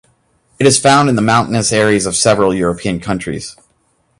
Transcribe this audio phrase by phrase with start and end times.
[0.57, 3.55] It is found in the mountainous areas of several European countries.